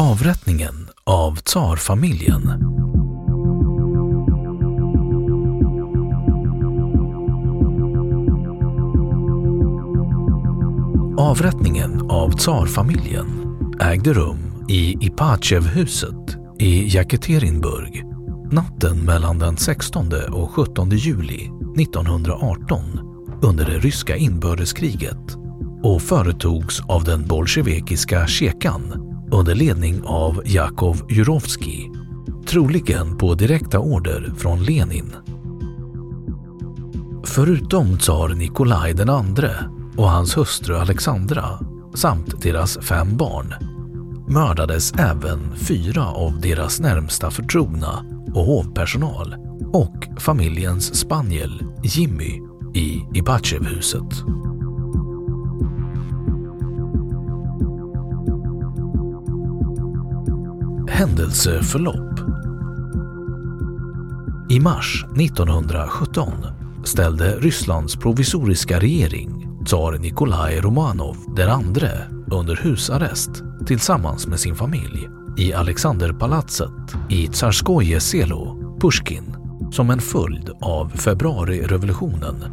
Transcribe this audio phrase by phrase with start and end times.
[0.00, 2.42] Avrättningen av tsarfamiljen.
[11.18, 13.26] Avrättningen av tsarfamiljen
[13.80, 18.04] ägde rum i Ipachevhuset i Jekaterinburg
[18.52, 22.80] natten mellan den 16 och 17 juli 1918
[23.42, 25.36] under det ryska inbördeskriget
[25.82, 31.90] och företogs av den bolsjevikiska tjekan under ledning av Jakov Jurovskij,
[32.46, 35.12] troligen på direkta order från Lenin.
[37.24, 39.50] Förutom tsar Nikolaj den andre
[39.96, 41.44] och hans hustru Alexandra
[41.94, 43.54] samt deras fem barn
[44.28, 48.04] mördades även fyra av deras närmsta förtrogna
[48.34, 49.34] och hovpersonal
[49.72, 52.40] och familjens spaniel Jimmy
[52.74, 54.24] i Ipatjevhuset.
[61.00, 62.20] Händelseförlopp
[64.50, 66.32] I mars 1917
[66.84, 71.90] ställde Rysslands provisoriska regering tsar Nikolaj Romanov den andre
[72.30, 73.30] under husarrest
[73.66, 75.08] tillsammans med sin familj
[75.38, 79.36] i Alexanderpalatset i Tsarskoje selo, Pushkin,
[79.72, 82.44] som en följd av februarirevolutionen.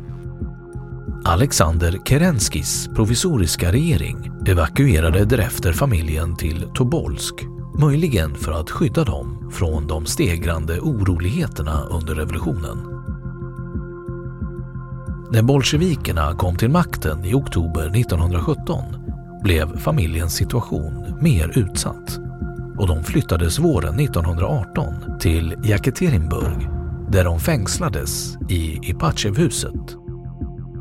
[1.26, 7.36] Alexander Kerenskis provisoriska regering evakuerade därefter familjen till Tobolsk,
[7.80, 12.78] möjligen för att skydda dem från de stegrande oroligheterna under revolutionen.
[15.32, 18.84] När bolsjevikerna kom till makten i oktober 1917
[19.44, 22.20] blev familjens situation mer utsatt
[22.78, 26.70] och de flyttades våren 1918 till Jekaterinburg
[27.12, 29.96] där de fängslades i Ipatjevhuset.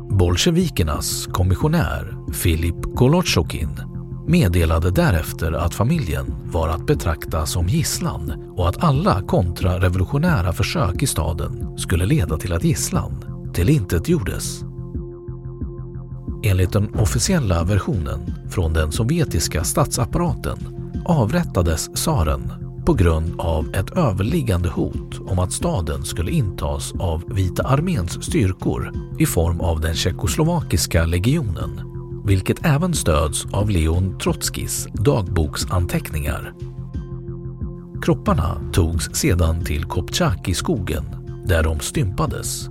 [0.09, 3.96] Bolsjevikernas kommissionär Filip Golotjokin
[4.27, 11.07] meddelade därefter att familjen var att betrakta som gisslan och att alla kontrarevolutionära försök i
[11.07, 14.61] staden skulle leda till att gisslan tillintetgjordes.
[16.43, 20.57] Enligt den officiella versionen från den sovjetiska statsapparaten
[21.05, 22.51] avrättades tsaren
[22.85, 28.93] på grund av ett överliggande hot om att staden skulle intas av Vita arméns styrkor
[29.19, 31.86] i form av den tjeckoslovakiska legionen,
[32.27, 36.53] vilket även stöds av Leon Trotskis dagboksanteckningar.
[38.01, 41.03] Kropparna togs sedan till Kopchak i skogen
[41.45, 42.69] där de stympades.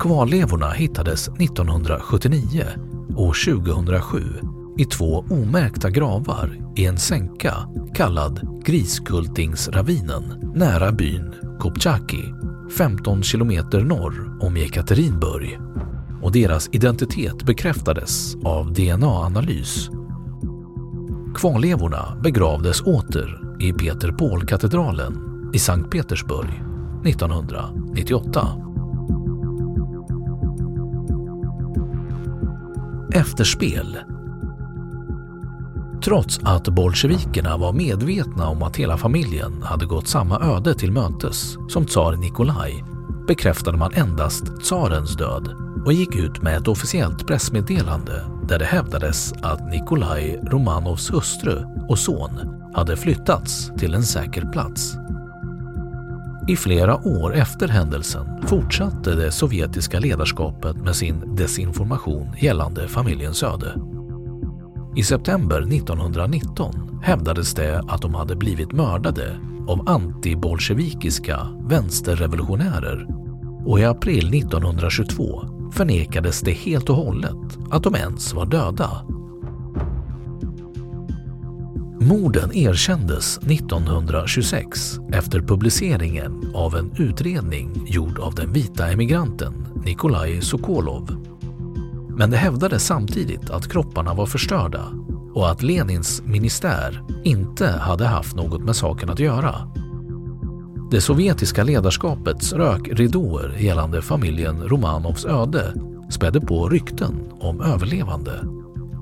[0.00, 2.64] Kvarlevorna hittades 1979
[3.16, 4.22] och 2007
[4.78, 7.54] i två omärkta gravar i en sänka
[7.94, 12.24] kallad Griskultingsravinen nära byn Kopchaki
[12.76, 15.58] 15 kilometer norr om Jekaterinburg
[16.22, 19.90] och deras identitet bekräftades av DNA-analys.
[21.34, 25.18] Kvarlevorna begravdes åter i Peter Paul-katedralen
[25.54, 26.62] i Sankt Petersburg
[27.04, 28.48] 1998.
[33.14, 33.98] Efterspel
[36.04, 41.56] Trots att bolsjevikerna var medvetna om att hela familjen hade gått samma öde till mötes
[41.68, 42.84] som tsar Nikolaj
[43.28, 49.32] bekräftade man endast tsarens död och gick ut med ett officiellt pressmeddelande där det hävdades
[49.42, 52.30] att Nikolaj Romanovs hustru och son
[52.74, 54.94] hade flyttats till en säker plats.
[56.48, 63.74] I flera år efter händelsen fortsatte det sovjetiska ledarskapet med sin desinformation gällande familjens öde.
[64.96, 69.36] I september 1919 hävdades det att de hade blivit mördade
[69.68, 73.06] av antibolsjevikiska vänsterrevolutionärer
[73.66, 79.06] och i april 1922 förnekades det helt och hållet att de ens var döda.
[82.00, 91.16] Morden erkändes 1926 efter publiceringen av en utredning gjord av den vita emigranten Nikolaj Sokolov.
[92.16, 94.92] Men det hävdades samtidigt att kropparna var förstörda
[95.34, 99.54] och att Lenins ministär inte hade haft något med saken att göra.
[100.92, 105.74] Det sovjetiska ledarskapets rökridåer gällande familjen Romanovs öde
[106.10, 108.44] spädde på rykten om överlevande,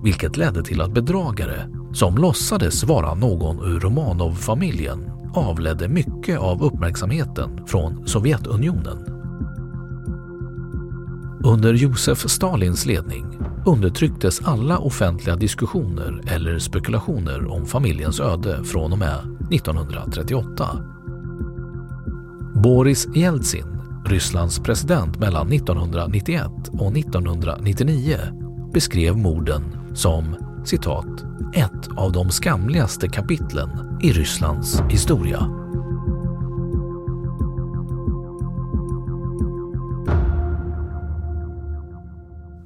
[0.05, 7.67] vilket ledde till att bedragare som låtsades vara någon ur Romanov-familjen avledde mycket av uppmärksamheten
[7.67, 8.99] från Sovjetunionen.
[11.45, 18.99] Under Josef Stalins ledning undertrycktes alla offentliga diskussioner eller spekulationer om familjens öde från och
[18.99, 19.19] med
[19.51, 21.00] 1938.
[22.63, 28.19] Boris Jeltsin, Rysslands president mellan 1991 och 1999,
[28.73, 29.63] beskrev morden
[29.95, 31.25] som citat
[31.55, 35.39] ett av de skamligaste kapitlen i Rysslands historia.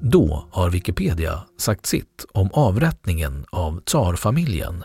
[0.02, 4.84] Då har Wikipedia sagt sitt om avrättningen av tsarfamiljen.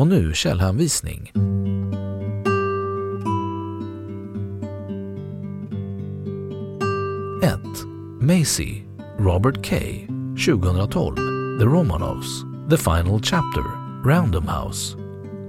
[0.00, 1.32] Och nu källhänvisning.
[7.42, 7.60] 1.
[8.20, 8.82] Macy,
[9.18, 9.76] Robert K.
[10.46, 11.16] 2012.
[11.58, 12.44] The Romanovs.
[12.70, 13.62] The Final Chapter.
[14.04, 14.96] Random House.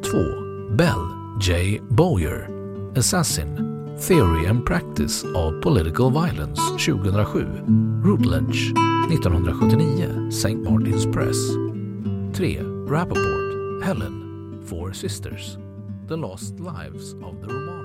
[0.03, 0.75] 2.
[0.75, 1.79] Bell, J.
[1.89, 2.49] Boyer,
[2.97, 3.55] Assassin.
[3.99, 8.01] Theory and Practice of Political Violence 2007.
[8.01, 8.73] Routledge
[9.09, 10.31] 1979.
[10.31, 10.63] St.
[10.63, 11.37] Martin's Press.
[12.33, 12.57] 3.
[12.87, 14.20] Rappaport, Helen.
[14.71, 15.57] Four Sisters.
[16.07, 17.80] The Lost Lives of the Romanovs.